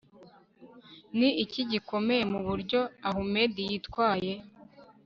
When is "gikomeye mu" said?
1.71-2.39